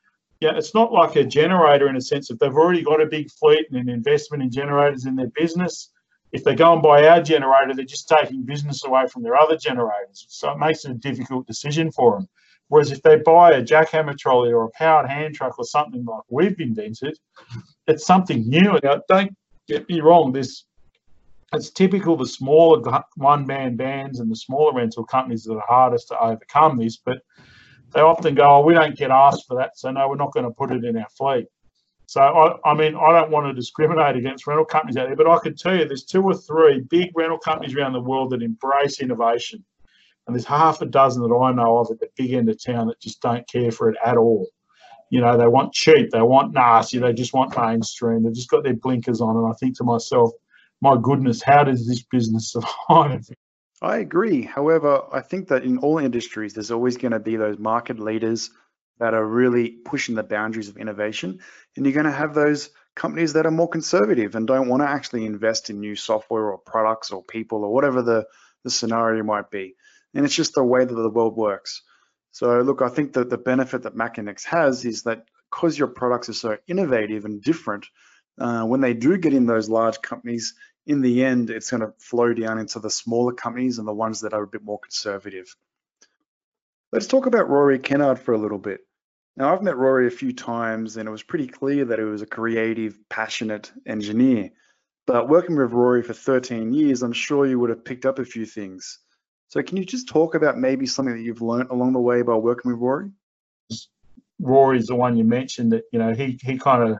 yeah, 0.40 0.56
it's 0.56 0.74
not 0.74 0.92
like 0.92 1.16
a 1.16 1.24
generator 1.24 1.88
in 1.88 1.96
a 1.96 2.00
sense. 2.00 2.30
If 2.30 2.38
they've 2.38 2.54
already 2.54 2.82
got 2.82 3.00
a 3.00 3.06
big 3.06 3.30
fleet 3.30 3.66
and 3.70 3.78
an 3.78 3.88
investment 3.88 4.42
in 4.42 4.50
generators 4.50 5.06
in 5.06 5.16
their 5.16 5.28
business, 5.28 5.90
if 6.32 6.44
they 6.44 6.54
go 6.54 6.72
and 6.72 6.82
buy 6.82 7.06
our 7.06 7.22
generator, 7.22 7.74
they're 7.74 7.84
just 7.84 8.08
taking 8.08 8.42
business 8.42 8.84
away 8.84 9.06
from 9.06 9.22
their 9.22 9.36
other 9.36 9.56
generators. 9.56 10.24
So 10.28 10.50
it 10.50 10.58
makes 10.58 10.84
it 10.84 10.92
a 10.92 10.94
difficult 10.94 11.46
decision 11.46 11.92
for 11.92 12.12
them. 12.16 12.28
Whereas 12.68 12.90
if 12.90 13.02
they 13.02 13.16
buy 13.16 13.52
a 13.52 13.62
jackhammer 13.62 14.16
trolley 14.16 14.50
or 14.50 14.64
a 14.64 14.70
powered 14.70 15.08
hand 15.08 15.34
truck 15.34 15.58
or 15.58 15.64
something 15.64 16.04
like 16.06 16.22
we've 16.30 16.58
invented, 16.58 17.18
it's 17.86 18.06
something 18.06 18.48
new. 18.48 18.78
Now, 18.82 19.02
don't 19.08 19.36
get 19.68 19.88
me 19.88 20.00
wrong, 20.00 20.32
there's 20.32 20.66
it's 21.52 21.70
typical 21.70 22.16
the 22.16 22.26
smaller 22.26 23.02
one 23.16 23.46
man 23.46 23.76
bands 23.76 24.20
and 24.20 24.30
the 24.30 24.36
smaller 24.36 24.72
rental 24.72 25.04
companies 25.04 25.44
that 25.44 25.54
are 25.54 25.64
hardest 25.66 26.08
to 26.08 26.18
overcome 26.18 26.78
this, 26.78 26.96
but 26.96 27.18
they 27.92 28.00
often 28.00 28.34
go, 28.34 28.44
oh, 28.44 28.60
we 28.64 28.72
don't 28.72 28.96
get 28.96 29.10
asked 29.10 29.44
for 29.46 29.56
that, 29.58 29.78
so 29.78 29.90
no, 29.90 30.08
we're 30.08 30.16
not 30.16 30.32
going 30.32 30.46
to 30.46 30.50
put 30.50 30.72
it 30.72 30.84
in 30.84 30.96
our 30.96 31.08
fleet. 31.10 31.46
So, 32.06 32.20
I, 32.20 32.70
I, 32.70 32.74
mean, 32.74 32.94
I 32.94 33.12
don't 33.12 33.30
want 33.30 33.46
to 33.46 33.52
discriminate 33.52 34.16
against 34.16 34.46
rental 34.46 34.64
companies 34.64 34.96
out 34.96 35.08
there, 35.08 35.16
but 35.16 35.28
I 35.28 35.38
could 35.38 35.58
tell 35.58 35.76
you 35.76 35.84
there's 35.84 36.04
two 36.04 36.22
or 36.22 36.34
three 36.34 36.80
big 36.80 37.10
rental 37.14 37.38
companies 37.38 37.74
around 37.74 37.92
the 37.92 38.00
world 38.00 38.30
that 38.30 38.42
embrace 38.42 39.00
innovation. 39.00 39.64
And 40.26 40.34
there's 40.34 40.46
half 40.46 40.82
a 40.82 40.86
dozen 40.86 41.22
that 41.22 41.34
I 41.34 41.52
know 41.52 41.78
of 41.78 41.90
at 41.90 42.00
the 42.00 42.08
big 42.16 42.32
end 42.32 42.48
of 42.48 42.62
town 42.62 42.86
that 42.88 43.00
just 43.00 43.20
don't 43.20 43.48
care 43.48 43.72
for 43.72 43.90
it 43.90 43.96
at 44.04 44.16
all. 44.16 44.46
You 45.12 45.20
know, 45.20 45.36
they 45.36 45.46
want 45.46 45.74
cheap, 45.74 46.10
they 46.10 46.22
want 46.22 46.54
nasty, 46.54 46.98
they 46.98 47.12
just 47.12 47.34
want 47.34 47.54
mainstream, 47.54 48.22
they've 48.22 48.32
just 48.32 48.48
got 48.48 48.64
their 48.64 48.72
blinkers 48.72 49.20
on. 49.20 49.36
And 49.36 49.46
I 49.46 49.52
think 49.60 49.76
to 49.76 49.84
myself, 49.84 50.30
my 50.80 50.96
goodness, 51.02 51.42
how 51.42 51.64
does 51.64 51.86
this 51.86 52.02
business 52.02 52.50
survive? 52.50 53.28
I 53.82 53.98
agree. 53.98 54.40
However, 54.40 55.02
I 55.12 55.20
think 55.20 55.48
that 55.48 55.64
in 55.64 55.76
all 55.76 55.98
industries, 55.98 56.54
there's 56.54 56.70
always 56.70 56.96
going 56.96 57.12
to 57.12 57.18
be 57.18 57.36
those 57.36 57.58
market 57.58 57.98
leaders 58.00 58.48
that 59.00 59.12
are 59.12 59.26
really 59.26 59.68
pushing 59.68 60.14
the 60.14 60.22
boundaries 60.22 60.70
of 60.70 60.78
innovation. 60.78 61.40
And 61.76 61.84
you're 61.84 61.92
going 61.92 62.06
to 62.06 62.10
have 62.10 62.32
those 62.32 62.70
companies 62.94 63.34
that 63.34 63.44
are 63.44 63.50
more 63.50 63.68
conservative 63.68 64.34
and 64.34 64.46
don't 64.46 64.68
want 64.68 64.82
to 64.82 64.88
actually 64.88 65.26
invest 65.26 65.68
in 65.68 65.78
new 65.78 65.94
software 65.94 66.52
or 66.52 66.56
products 66.56 67.10
or 67.10 67.22
people 67.22 67.64
or 67.64 67.74
whatever 67.74 68.00
the, 68.00 68.24
the 68.64 68.70
scenario 68.70 69.22
might 69.22 69.50
be. 69.50 69.74
And 70.14 70.24
it's 70.24 70.34
just 70.34 70.54
the 70.54 70.64
way 70.64 70.86
that 70.86 70.94
the 70.94 71.10
world 71.10 71.36
works. 71.36 71.82
So 72.32 72.60
look, 72.62 72.82
I 72.82 72.88
think 72.88 73.12
that 73.12 73.30
the 73.30 73.38
benefit 73.38 73.82
that 73.82 73.94
Makinex 73.94 74.44
has 74.44 74.84
is 74.84 75.02
that 75.02 75.26
because 75.50 75.78
your 75.78 75.88
products 75.88 76.30
are 76.30 76.34
so 76.34 76.56
innovative 76.66 77.26
and 77.26 77.42
different, 77.42 77.86
uh, 78.40 78.64
when 78.64 78.80
they 78.80 78.94
do 78.94 79.18
get 79.18 79.34
in 79.34 79.46
those 79.46 79.68
large 79.68 80.00
companies, 80.00 80.54
in 80.86 81.02
the 81.02 81.24
end, 81.24 81.50
it's 81.50 81.70
going 81.70 81.82
to 81.82 81.92
flow 81.98 82.32
down 82.32 82.58
into 82.58 82.80
the 82.80 82.90
smaller 82.90 83.32
companies 83.32 83.78
and 83.78 83.86
the 83.86 83.94
ones 83.94 84.22
that 84.22 84.32
are 84.32 84.42
a 84.42 84.48
bit 84.48 84.64
more 84.64 84.78
conservative. 84.78 85.54
Let's 86.90 87.06
talk 87.06 87.26
about 87.26 87.48
Rory 87.48 87.78
Kennard 87.78 88.18
for 88.18 88.32
a 88.32 88.38
little 88.38 88.58
bit. 88.58 88.80
Now, 89.36 89.52
I've 89.52 89.62
met 89.62 89.76
Rory 89.76 90.06
a 90.06 90.10
few 90.10 90.32
times 90.32 90.96
and 90.96 91.08
it 91.08 91.12
was 91.12 91.22
pretty 91.22 91.46
clear 91.46 91.84
that 91.84 91.98
he 91.98 92.04
was 92.04 92.22
a 92.22 92.26
creative, 92.26 92.98
passionate 93.08 93.70
engineer. 93.86 94.50
But 95.06 95.28
working 95.28 95.56
with 95.56 95.72
Rory 95.72 96.02
for 96.02 96.14
13 96.14 96.72
years, 96.72 97.02
I'm 97.02 97.12
sure 97.12 97.46
you 97.46 97.58
would 97.60 97.70
have 97.70 97.84
picked 97.84 98.06
up 98.06 98.18
a 98.18 98.24
few 98.24 98.46
things. 98.46 98.98
So 99.52 99.62
can 99.62 99.76
you 99.76 99.84
just 99.84 100.08
talk 100.08 100.34
about 100.34 100.56
maybe 100.56 100.86
something 100.86 101.14
that 101.14 101.20
you've 101.20 101.42
learned 101.42 101.68
along 101.68 101.92
the 101.92 102.00
way 102.00 102.22
by 102.22 102.34
working 102.34 102.70
with 102.70 102.80
Rory? 102.80 103.10
Rory's 104.40 104.86
the 104.86 104.94
one 104.94 105.14
you 105.14 105.24
mentioned 105.24 105.72
that, 105.72 105.84
you 105.92 105.98
know, 105.98 106.14
he, 106.14 106.38
he 106.42 106.56
kind 106.56 106.90
of 106.90 106.98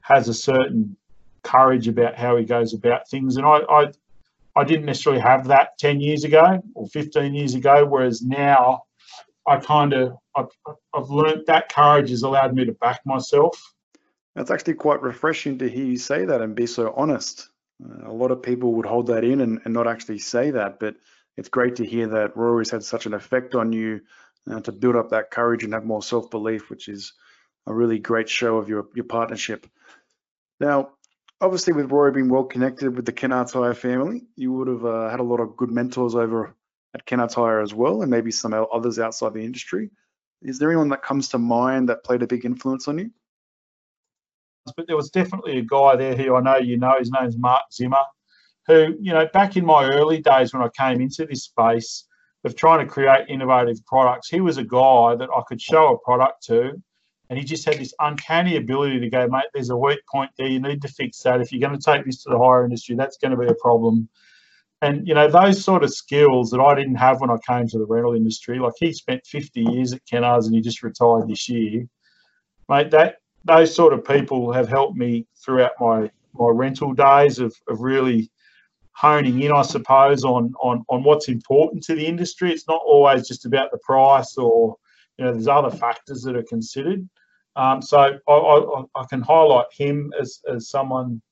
has 0.00 0.28
a 0.28 0.34
certain 0.34 0.96
courage 1.44 1.86
about 1.86 2.16
how 2.16 2.36
he 2.36 2.44
goes 2.44 2.74
about 2.74 3.08
things. 3.08 3.36
And 3.36 3.46
I, 3.46 3.58
I, 3.70 3.92
I 4.56 4.64
didn't 4.64 4.86
necessarily 4.86 5.22
have 5.22 5.46
that 5.46 5.78
10 5.78 6.00
years 6.00 6.24
ago 6.24 6.60
or 6.74 6.88
15 6.88 7.32
years 7.32 7.54
ago, 7.54 7.86
whereas 7.86 8.22
now 8.22 8.82
I 9.46 9.58
kind 9.58 9.92
of, 9.92 10.16
I've, 10.34 10.48
I've 10.92 11.10
learned 11.10 11.44
that 11.46 11.72
courage 11.72 12.10
has 12.10 12.22
allowed 12.22 12.56
me 12.56 12.64
to 12.64 12.72
back 12.72 13.02
myself. 13.06 13.56
That's 14.34 14.50
actually 14.50 14.74
quite 14.74 15.00
refreshing 15.00 15.58
to 15.58 15.68
hear 15.68 15.84
you 15.84 15.96
say 15.96 16.24
that 16.24 16.42
and 16.42 16.56
be 16.56 16.66
so 16.66 16.92
honest. 16.96 17.50
Uh, 17.80 18.10
a 18.10 18.12
lot 18.12 18.32
of 18.32 18.42
people 18.42 18.72
would 18.72 18.86
hold 18.86 19.06
that 19.06 19.22
in 19.22 19.42
and, 19.42 19.60
and, 19.64 19.72
not 19.72 19.86
actually 19.86 20.18
say 20.18 20.50
that, 20.50 20.80
but 20.80 20.96
it's 21.38 21.48
great 21.48 21.76
to 21.76 21.86
hear 21.86 22.08
that 22.08 22.36
Rory's 22.36 22.70
had 22.70 22.82
such 22.82 23.06
an 23.06 23.14
effect 23.14 23.54
on 23.54 23.72
you 23.72 24.00
uh, 24.50 24.60
to 24.60 24.72
build 24.72 24.96
up 24.96 25.10
that 25.10 25.30
courage 25.30 25.62
and 25.62 25.72
have 25.72 25.84
more 25.84 26.02
self-belief, 26.02 26.68
which 26.68 26.88
is 26.88 27.12
a 27.66 27.72
really 27.72 28.00
great 28.00 28.28
show 28.28 28.58
of 28.58 28.68
your, 28.68 28.88
your 28.94 29.04
partnership. 29.04 29.64
Now, 30.58 30.90
obviously 31.40 31.74
with 31.74 31.92
Rory 31.92 32.10
being 32.10 32.28
well 32.28 32.42
connected 32.42 32.96
with 32.96 33.06
the 33.06 33.12
Kennards 33.12 33.52
Hire 33.52 33.72
family, 33.74 34.26
you 34.34 34.52
would 34.52 34.66
have 34.66 34.84
uh, 34.84 35.08
had 35.10 35.20
a 35.20 35.22
lot 35.22 35.38
of 35.38 35.56
good 35.56 35.70
mentors 35.70 36.16
over 36.16 36.56
at 36.92 37.06
Kennards 37.06 37.34
Hire 37.34 37.60
as 37.60 37.72
well, 37.72 38.02
and 38.02 38.10
maybe 38.10 38.32
some 38.32 38.52
others 38.52 38.98
outside 38.98 39.32
the 39.32 39.44
industry. 39.44 39.90
Is 40.42 40.58
there 40.58 40.70
anyone 40.70 40.88
that 40.88 41.02
comes 41.02 41.28
to 41.28 41.38
mind 41.38 41.88
that 41.88 42.02
played 42.02 42.22
a 42.22 42.26
big 42.26 42.44
influence 42.44 42.88
on 42.88 42.98
you? 42.98 43.10
But 44.76 44.88
there 44.88 44.96
was 44.96 45.10
definitely 45.10 45.58
a 45.58 45.62
guy 45.62 45.94
there 45.94 46.16
who 46.16 46.34
I 46.34 46.40
know 46.40 46.56
you 46.56 46.78
know. 46.78 46.96
His 46.98 47.12
name's 47.12 47.36
Mark 47.36 47.62
Zimmer, 47.72 48.02
who 48.68 48.94
you 49.00 49.12
know 49.12 49.26
back 49.32 49.56
in 49.56 49.64
my 49.64 49.88
early 49.88 50.20
days 50.20 50.52
when 50.52 50.62
I 50.62 50.68
came 50.68 51.00
into 51.00 51.26
this 51.26 51.44
space 51.44 52.04
of 52.44 52.54
trying 52.54 52.86
to 52.86 52.92
create 52.92 53.28
innovative 53.28 53.84
products, 53.86 54.28
he 54.28 54.40
was 54.40 54.58
a 54.58 54.64
guy 54.64 55.16
that 55.16 55.28
I 55.34 55.42
could 55.48 55.60
show 55.60 55.92
a 55.92 55.98
product 55.98 56.44
to 56.44 56.80
and 57.30 57.38
he 57.38 57.44
just 57.44 57.64
had 57.64 57.78
this 57.78 57.94
uncanny 58.00 58.56
ability 58.56 59.00
to 59.00 59.10
go, 59.10 59.28
mate, 59.28 59.44
there's 59.52 59.70
a 59.70 59.76
weak 59.76 60.00
point 60.10 60.30
there. 60.38 60.46
You 60.46 60.60
need 60.60 60.80
to 60.82 60.88
fix 60.88 61.20
that. 61.22 61.40
If 61.40 61.52
you're 61.52 61.60
going 61.60 61.78
to 61.78 61.84
take 61.84 62.06
this 62.06 62.22
to 62.22 62.30
the 62.30 62.38
hire 62.38 62.64
industry, 62.64 62.96
that's 62.96 63.18
going 63.18 63.32
to 63.32 63.36
be 63.36 63.46
a 63.46 63.54
problem. 63.54 64.08
And, 64.80 65.06
you 65.06 65.12
know, 65.12 65.28
those 65.28 65.62
sort 65.62 65.82
of 65.82 65.92
skills 65.92 66.50
that 66.50 66.60
I 66.60 66.74
didn't 66.74 66.94
have 66.94 67.20
when 67.20 67.30
I 67.30 67.36
came 67.46 67.68
to 67.68 67.78
the 67.78 67.84
rental 67.84 68.14
industry, 68.14 68.58
like 68.58 68.74
he 68.78 68.92
spent 68.92 69.26
50 69.26 69.60
years 69.60 69.92
at 69.92 70.06
Kennards 70.06 70.46
and 70.46 70.54
he 70.54 70.60
just 70.60 70.82
retired 70.82 71.28
this 71.28 71.48
year. 71.48 71.86
Mate, 72.68 72.90
that 72.92 73.16
those 73.44 73.74
sort 73.74 73.92
of 73.92 74.04
people 74.04 74.52
have 74.52 74.68
helped 74.68 74.96
me 74.96 75.26
throughout 75.36 75.72
my, 75.80 76.10
my 76.32 76.48
rental 76.48 76.94
days 76.94 77.40
of, 77.40 77.54
of 77.68 77.80
really 77.80 78.30
honing 78.98 79.40
in, 79.42 79.52
I 79.52 79.62
suppose, 79.62 80.24
on, 80.24 80.52
on, 80.60 80.84
on 80.88 81.04
what's 81.04 81.28
important 81.28 81.84
to 81.84 81.94
the 81.94 82.04
industry. 82.04 82.50
It's 82.52 82.66
not 82.66 82.82
always 82.84 83.28
just 83.28 83.46
about 83.46 83.70
the 83.70 83.78
price 83.78 84.36
or, 84.36 84.74
you 85.16 85.24
know, 85.24 85.32
there's 85.32 85.46
other 85.46 85.70
factors 85.70 86.22
that 86.22 86.34
are 86.34 86.42
considered. 86.42 87.08
Um, 87.54 87.80
so 87.80 87.96
I, 87.96 88.32
I, 88.32 88.84
I, 88.96 89.04
can 89.08 89.22
highlight 89.22 89.66
him 89.72 90.12
as, 90.20 90.40
as 90.52 90.68
someone 90.68 91.22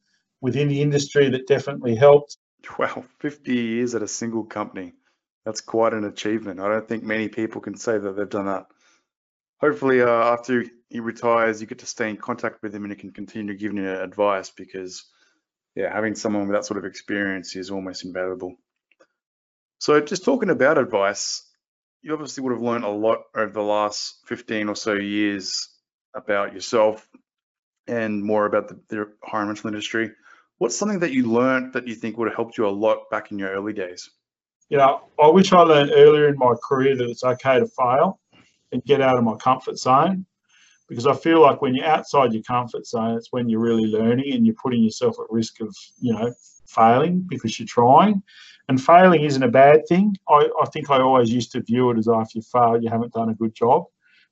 within 0.40 0.68
the 0.68 0.80
industry 0.80 1.28
that 1.30 1.48
definitely 1.48 1.96
helped. 1.96 2.36
Wow, 2.78 3.04
50 3.18 3.52
years 3.52 3.96
at 3.96 4.02
a 4.02 4.08
single 4.08 4.44
company. 4.44 4.92
That's 5.44 5.60
quite 5.60 5.92
an 5.92 6.04
achievement. 6.04 6.60
I 6.60 6.68
don't 6.68 6.86
think 6.86 7.02
many 7.02 7.28
people 7.28 7.60
can 7.60 7.76
say 7.76 7.98
that 7.98 8.16
they've 8.16 8.28
done 8.28 8.46
that. 8.46 8.66
Hopefully, 9.60 10.02
uh, 10.02 10.08
after 10.08 10.64
he 10.88 11.00
retires, 11.00 11.60
you 11.60 11.66
get 11.66 11.80
to 11.80 11.86
stay 11.86 12.10
in 12.10 12.16
contact 12.16 12.62
with 12.62 12.72
him 12.72 12.84
and 12.84 12.92
he 12.92 12.98
can 12.98 13.10
continue 13.10 13.54
giving 13.54 13.78
you 13.78 13.90
advice 13.90 14.50
because, 14.50 15.04
yeah, 15.76 15.92
having 15.92 16.14
someone 16.14 16.48
with 16.48 16.56
that 16.56 16.64
sort 16.64 16.78
of 16.78 16.86
experience 16.86 17.54
is 17.54 17.70
almost 17.70 18.04
invaluable. 18.04 18.56
So, 19.78 20.00
just 20.00 20.24
talking 20.24 20.48
about 20.48 20.78
advice, 20.78 21.46
you 22.00 22.14
obviously 22.14 22.42
would 22.42 22.54
have 22.54 22.62
learned 22.62 22.84
a 22.84 22.88
lot 22.88 23.18
over 23.34 23.52
the 23.52 23.62
last 23.62 24.22
15 24.26 24.70
or 24.70 24.74
so 24.74 24.94
years 24.94 25.68
about 26.14 26.54
yourself 26.54 27.06
and 27.86 28.24
more 28.24 28.46
about 28.46 28.68
the, 28.68 28.80
the 28.88 29.12
hire 29.22 29.46
rental 29.46 29.68
industry. 29.68 30.12
What's 30.56 30.76
something 30.76 31.00
that 31.00 31.12
you 31.12 31.30
learned 31.30 31.74
that 31.74 31.86
you 31.86 31.94
think 31.94 32.16
would 32.16 32.28
have 32.28 32.36
helped 32.36 32.56
you 32.56 32.66
a 32.66 32.70
lot 32.70 33.10
back 33.10 33.30
in 33.30 33.38
your 33.38 33.50
early 33.50 33.74
days? 33.74 34.08
You 34.70 34.78
know, 34.78 35.02
I 35.22 35.28
wish 35.28 35.52
I 35.52 35.60
learned 35.60 35.90
earlier 35.94 36.28
in 36.28 36.38
my 36.38 36.54
career 36.66 36.96
that 36.96 37.08
it's 37.08 37.22
okay 37.22 37.60
to 37.60 37.66
fail 37.66 38.18
and 38.72 38.82
get 38.82 39.02
out 39.02 39.18
of 39.18 39.24
my 39.24 39.36
comfort 39.36 39.76
zone 39.76 40.24
because 40.88 41.06
I 41.06 41.14
feel 41.14 41.40
like 41.40 41.62
when 41.62 41.74
you're 41.74 41.86
outside 41.86 42.32
your 42.32 42.42
comfort 42.42 42.86
zone, 42.86 43.16
it's 43.16 43.32
when 43.32 43.48
you're 43.48 43.60
really 43.60 43.86
learning 43.86 44.32
and 44.32 44.46
you're 44.46 44.54
putting 44.54 44.82
yourself 44.82 45.16
at 45.18 45.26
risk 45.30 45.60
of, 45.60 45.74
you 46.00 46.12
know, 46.12 46.32
failing 46.68 47.24
because 47.28 47.58
you're 47.58 47.66
trying. 47.66 48.22
And 48.68 48.82
failing 48.82 49.22
isn't 49.22 49.42
a 49.42 49.48
bad 49.48 49.86
thing. 49.88 50.16
I, 50.28 50.48
I 50.60 50.66
think 50.66 50.90
I 50.90 51.00
always 51.00 51.32
used 51.32 51.52
to 51.52 51.62
view 51.62 51.90
it 51.90 51.98
as 51.98 52.08
oh, 52.08 52.20
if 52.20 52.34
you 52.34 52.42
fail, 52.42 52.80
you 52.80 52.88
haven't 52.88 53.12
done 53.12 53.30
a 53.30 53.34
good 53.34 53.54
job. 53.54 53.84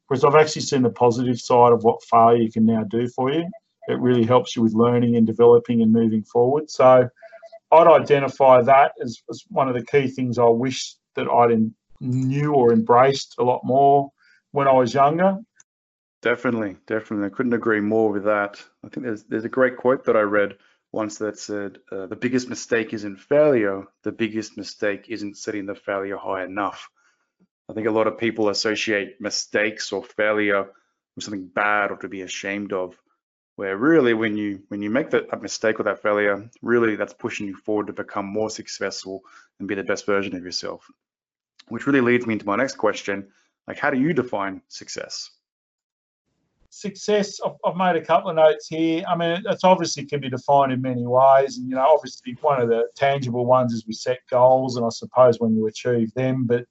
Whereas 0.07 0.25
I've 0.25 0.35
actually 0.35 0.63
seen 0.63 0.83
the 0.83 0.91
positive 0.91 1.41
side 1.41 1.73
of 1.73 1.83
what 1.83 2.03
failure 2.05 2.49
can 2.53 2.67
now 2.67 2.85
do 2.85 3.09
for 3.09 3.33
you. 3.33 3.49
It 3.89 3.99
really 3.99 4.25
helps 4.25 4.55
you 4.55 4.63
with 4.63 4.75
learning 4.75 5.17
and 5.17 5.27
developing 5.27 5.83
and 5.83 5.93
moving 5.93 6.23
forward. 6.25 6.71
So 6.71 7.09
I'd 7.73 7.87
identify 7.87 8.63
that 8.63 8.93
as, 9.03 9.23
as 9.31 9.45
one 9.49 9.69
of 9.69 9.75
the 9.75 9.85
key 9.85 10.09
things 10.09 10.39
I 10.39 10.45
wish 10.45 10.95
that 11.17 11.29
I'd 11.29 11.71
knew 12.01 12.53
or 12.53 12.73
embraced 12.73 13.37
a 13.39 13.45
lot 13.45 13.63
more 13.65 14.11
when 14.53 14.69
I 14.69 14.73
was 14.73 14.95
younger. 14.95 15.39
Definitely, 16.25 16.77
definitely. 16.87 17.27
I 17.27 17.29
couldn't 17.37 17.53
agree 17.53 17.81
more 17.81 18.11
with 18.11 18.25
that. 18.25 18.61
I 18.83 18.89
think 18.89 19.05
there's 19.07 19.23
there's 19.25 19.45
a 19.45 19.49
great 19.59 19.77
quote 19.77 20.05
that 20.07 20.17
I 20.17 20.23
read 20.23 20.59
once 20.91 21.19
that 21.19 21.39
said, 21.39 21.79
uh, 21.93 22.07
"The 22.07 22.17
biggest 22.17 22.49
mistake 22.49 22.93
isn't 22.95 23.19
failure. 23.21 23.85
The 24.03 24.11
biggest 24.11 24.57
mistake 24.57 25.07
isn't 25.09 25.37
setting 25.39 25.67
the 25.67 25.77
failure 25.77 26.17
high 26.17 26.45
enough." 26.45 26.89
I 27.69 27.75
think 27.75 27.87
a 27.89 27.93
lot 27.93 28.09
of 28.09 28.19
people 28.19 28.49
associate 28.51 29.21
mistakes 29.21 29.93
or 29.93 30.05
failure 30.05 30.65
with 31.17 31.25
something 31.25 31.49
bad 31.49 31.93
or 31.93 31.99
to 31.99 32.09
be 32.09 32.23
ashamed 32.23 32.73
of. 32.73 33.01
Where 33.57 33.77
really, 33.77 34.15
when 34.15 34.37
you 34.37 34.65
when 34.69 34.83
you 34.83 34.91
make 34.91 35.11
that, 35.11 35.43
mistake 35.43 35.81
or 35.81 35.85
that 35.85 36.03
failure, 36.03 36.51
really 36.63 36.97
that's 36.97 37.15
pushing 37.15 37.49
you 37.49 37.57
forward 37.57 37.89
to 37.89 37.95
become 37.95 38.27
more 38.27 38.51
successful 38.51 39.23
and 39.59 39.69
be 39.69 39.77
the 39.77 39.85
best 39.85 40.07
version 40.07 40.37
of 40.37 40.45
yourself. 40.45 40.91
Which 41.69 41.87
really 41.87 42.03
leads 42.03 42.27
me 42.27 42.35
into 42.35 42.47
my 42.47 42.57
next 42.57 42.77
question: 42.77 43.33
like, 43.69 43.79
how 43.79 43.91
do 43.91 44.01
you 44.01 44.15
define 44.15 44.63
success? 44.69 45.31
Success. 46.77 47.41
I've, 47.45 47.53
I've 47.65 47.77
made 47.77 47.95
a 47.95 48.05
couple 48.05 48.31
of 48.31 48.37
notes 48.37 48.67
here. 48.69 49.05
I 49.09 49.17
mean, 49.17 49.43
it's 49.47 49.63
obviously 49.63 50.05
can 50.07 50.21
be 50.21 50.29
defined 50.29 50.73
in 50.73 50.83
many 50.83 51.07
ways, 51.07 51.57
and 51.57 51.69
you 51.69 51.77
know, 51.77 51.87
obviously 51.89 52.37
one 52.41 52.61
of 52.61 52.69
the 52.69 52.89
tangible 52.97 53.47
ones 53.47 53.73
is 53.73 53.87
we 53.87 53.93
set 53.95 54.19
goals, 54.29 54.77
and 54.77 54.85
I 54.85 54.89
suppose 54.89 55.39
when 55.39 55.55
you 55.55 55.67
achieve 55.69 56.13
them, 56.15 56.47
but 56.47 56.65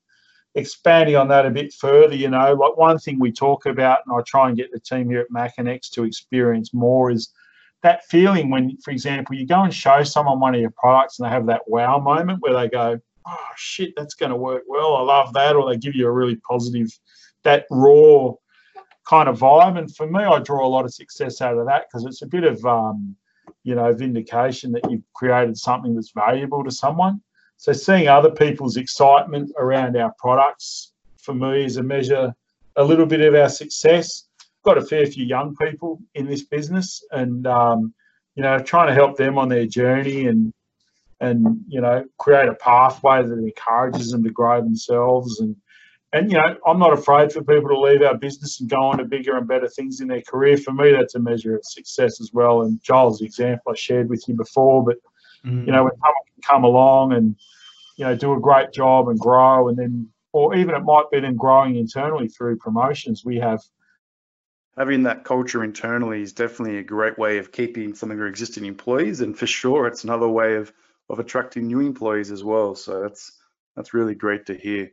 expanding 0.56 1.16
on 1.16 1.28
that 1.30 1.46
a 1.46 1.50
bit 1.50 1.74
further, 1.74 2.16
you 2.16 2.30
know, 2.30 2.54
like 2.54 2.78
one 2.78 3.00
thing 3.00 3.18
we 3.18 3.32
talk 3.32 3.66
about, 3.66 4.00
and 4.06 4.16
I 4.16 4.22
try 4.28 4.50
and 4.50 4.58
get 4.58 4.72
the 4.72 4.80
team 4.80 5.10
here 5.10 5.22
at 5.22 5.32
Makinex 5.32 5.90
to 5.92 6.04
experience 6.04 6.74
more 6.74 7.10
is 7.10 7.34
that 7.82 8.06
feeling 8.06 8.50
when, 8.50 8.78
for 8.84 8.92
example, 8.92 9.36
you 9.36 9.48
go 9.48 9.64
and 9.64 9.74
show 9.74 10.04
someone 10.04 10.40
one 10.40 10.54
of 10.54 10.62
your 10.62 10.74
products 10.78 11.20
and 11.20 11.26
they 11.26 11.32
have 11.32 11.48
that 11.48 11.62
wow 11.68 11.98
moment 11.98 12.40
where 12.42 12.54
they 12.54 12.70
go, 12.70 13.00
oh 13.26 13.48
shit, 13.56 13.94
that's 13.96 14.16
going 14.16 14.30
to 14.30 14.36
work 14.36 14.64
well. 14.68 14.96
I 14.96 15.02
love 15.02 15.34
that. 15.34 15.56
Or 15.56 15.70
they 15.70 15.78
give 15.78 15.96
you 15.96 16.08
a 16.08 16.12
really 16.12 16.36
positive, 16.48 16.90
that 17.44 17.66
raw 17.72 18.34
kind 19.08 19.30
of 19.30 19.40
vibe. 19.40 19.78
And 19.78 19.94
for 19.96 20.08
me, 20.08 20.24
I 20.24 20.40
draw 20.40 20.66
a 20.66 20.70
lot 20.70 20.86
of 20.86 20.94
success 20.94 21.42
out 21.42 21.58
of 21.58 21.66
that 21.68 21.86
because 21.88 22.06
it's 22.06 22.22
a 22.22 22.28
bit 22.28 22.44
of, 22.44 22.64
um, 22.66 23.16
you 23.64 23.76
know, 23.76 23.94
vindication 23.94 24.72
that 24.74 24.90
you've 24.90 25.04
created 25.14 25.58
something 25.58 25.96
that's 25.96 26.12
valuable 26.12 26.64
to 26.64 26.72
someone. 26.72 27.22
So 27.58 27.72
seeing 27.74 28.08
other 28.08 28.32
people's 28.32 28.78
excitement 28.78 29.52
around 29.58 29.96
our 29.96 30.14
products 30.18 30.92
for 31.18 31.34
me 31.34 31.66
is 31.66 31.78
a 31.78 31.84
measure, 31.84 32.34
a 32.76 32.84
little 32.84 33.06
bit 33.06 33.22
of 33.22 33.36
our 33.36 33.50
success. 33.50 34.28
Got 34.66 34.78
a 34.78 34.82
fair 34.82 35.06
few 35.06 35.26
young 35.26 35.56
people 35.56 36.02
in 36.16 36.26
this 36.26 36.44
business, 36.44 37.04
and 37.12 37.46
um, 37.48 37.94
you 38.36 38.44
know, 38.44 38.60
trying 38.60 38.88
to 38.88 38.94
help 38.94 39.18
them 39.18 39.38
on 39.38 39.50
their 39.50 39.66
journey 39.66 40.28
and 40.28 40.54
and 41.20 41.62
you 41.68 41.80
know, 41.80 42.04
create 42.18 42.50
a 42.50 42.56
pathway 42.56 43.24
that 43.24 43.38
encourages 43.38 44.12
them 44.12 44.24
to 44.24 44.30
grow 44.30 44.62
themselves 44.62 45.40
and 45.40 45.56
and 46.14 46.32
you 46.32 46.38
know, 46.38 46.56
I'm 46.66 46.80
not 46.80 46.94
afraid 46.94 47.32
for 47.32 47.44
people 47.44 47.70
to 47.70 47.80
leave 47.80 48.02
our 48.02 48.16
business 48.16 48.62
and 48.62 48.70
go 48.70 48.82
on 48.84 49.00
to 49.00 49.06
bigger 49.06 49.36
and 49.36 49.48
better 49.48 49.68
things 49.68 50.00
in 50.00 50.08
their 50.08 50.22
career. 50.22 50.58
For 50.58 50.72
me, 50.72 50.92
that's 50.92 51.16
a 51.16 51.20
measure 51.20 51.56
of 51.56 51.66
success 51.66 52.22
as 52.22 52.32
well. 52.32 52.62
And 52.62 52.82
Giles' 52.82 53.22
example 53.22 53.72
I 53.72 53.76
shared 53.76 54.10
with 54.10 54.28
you 54.28 54.36
before, 54.36 54.84
but 54.86 54.98
mm. 55.44 55.66
you 55.66 55.72
know, 55.72 55.84
when 55.84 55.94
someone 55.94 56.24
can 56.34 56.44
come 56.44 56.64
along 56.64 57.14
and 57.14 57.36
you 57.98 58.06
know, 58.06 58.16
do 58.16 58.34
a 58.34 58.40
great 58.40 58.72
job 58.72 59.10
and 59.10 59.20
grow, 59.20 59.70
and 59.70 59.78
then, 59.78 60.10
or 60.32 60.56
even 60.56 60.76
it 60.76 60.84
might 60.84 61.12
be 61.12 61.20
them 61.20 61.36
growing 61.36 61.76
internally 61.76 62.28
through 62.28 62.58
promotions. 62.58 63.24
We 63.24 63.38
have 63.38 63.62
having 64.78 65.04
that 65.04 65.24
culture 65.24 65.64
internally 65.64 66.22
is 66.22 66.34
definitely 66.34 66.80
a 66.80 66.84
great 66.84 67.18
way 67.20 67.38
of 67.38 67.52
keeping 67.52 67.94
some 67.94 68.10
of 68.10 68.18
your 68.18 68.28
existing 68.28 68.66
employees, 68.66 69.22
and 69.22 69.38
for 69.38 69.48
sure, 69.48 69.88
it's 69.88 70.04
another 70.04 70.28
way 70.28 70.56
of 70.56 70.74
of 71.10 71.20
attracting 71.20 71.68
new 71.68 71.82
employees 71.82 72.32
as 72.32 72.44
well. 72.44 72.76
So 72.76 73.02
that's 73.02 73.34
that's 73.76 73.94
really 73.94 74.16
great 74.16 74.46
to 74.48 74.56
hear. 74.56 74.92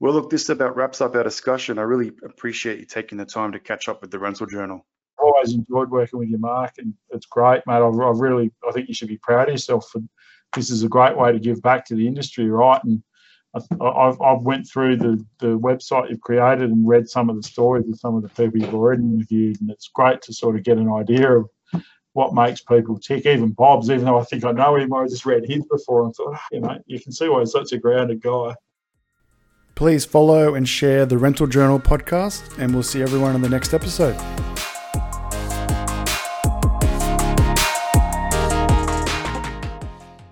Well, 0.00 0.12
look, 0.12 0.30
this 0.30 0.48
about 0.48 0.76
wraps 0.76 1.00
up 1.00 1.14
our 1.14 1.22
discussion. 1.22 1.78
I 1.78 1.82
really 1.82 2.12
appreciate 2.24 2.78
you 2.80 2.84
taking 2.84 3.18
the 3.18 3.24
time 3.24 3.52
to 3.52 3.60
catch 3.60 3.88
up 3.88 4.00
with 4.00 4.10
the 4.10 4.18
Rental 4.18 4.46
Journal. 4.46 4.84
I 5.18 5.22
always 5.22 5.54
enjoyed 5.54 5.90
working 5.90 6.18
with 6.18 6.28
you, 6.28 6.38
Mark, 6.38 6.72
and 6.78 6.94
it's 7.10 7.26
great, 7.26 7.62
mate. 7.66 7.74
I, 7.74 7.86
I 7.86 8.12
really, 8.14 8.50
I 8.68 8.72
think 8.72 8.88
you 8.88 8.94
should 8.94 9.08
be 9.08 9.18
proud 9.18 9.48
of 9.48 9.54
yourself 9.54 9.88
for 9.90 10.00
this 10.54 10.70
is 10.70 10.82
a 10.82 10.88
great 10.88 11.16
way 11.16 11.32
to 11.32 11.38
give 11.38 11.62
back 11.62 11.84
to 11.86 11.94
the 11.94 12.06
industry, 12.06 12.48
right? 12.50 12.82
And 12.84 13.02
I've, 13.54 14.20
I've 14.20 14.42
went 14.42 14.68
through 14.68 14.96
the, 14.96 15.24
the 15.38 15.58
website 15.58 16.10
you've 16.10 16.20
created 16.20 16.70
and 16.70 16.86
read 16.86 17.08
some 17.08 17.30
of 17.30 17.36
the 17.36 17.42
stories 17.42 17.88
of 17.88 17.98
some 17.98 18.16
of 18.16 18.22
the 18.22 18.28
people 18.28 18.60
you've 18.60 18.74
already 18.74 19.02
interviewed, 19.02 19.60
and 19.60 19.70
it's 19.70 19.88
great 19.94 20.22
to 20.22 20.32
sort 20.32 20.56
of 20.56 20.64
get 20.64 20.78
an 20.78 20.90
idea 20.90 21.38
of 21.38 21.48
what 22.14 22.34
makes 22.34 22.62
people 22.62 22.98
tick. 22.98 23.26
Even 23.26 23.50
Bob's, 23.50 23.90
even 23.90 24.04
though 24.04 24.18
I 24.18 24.24
think 24.24 24.44
I 24.44 24.52
know 24.52 24.76
him, 24.76 24.92
I 24.92 25.06
just 25.06 25.26
read 25.26 25.44
his 25.48 25.64
before 25.66 26.04
and 26.04 26.14
thought, 26.14 26.34
ah, 26.34 26.46
you 26.50 26.60
know, 26.60 26.78
you 26.86 27.00
can 27.00 27.12
see 27.12 27.28
why 27.28 27.40
he's 27.40 27.52
such 27.52 27.72
a 27.72 27.78
grounded 27.78 28.20
guy. 28.20 28.54
Please 29.74 30.04
follow 30.04 30.54
and 30.54 30.68
share 30.68 31.04
the 31.04 31.18
Rental 31.18 31.46
Journal 31.46 31.80
podcast, 31.80 32.58
and 32.58 32.72
we'll 32.72 32.84
see 32.84 33.02
everyone 33.02 33.34
in 33.34 33.42
the 33.42 33.48
next 33.48 33.74
episode. 33.74 34.14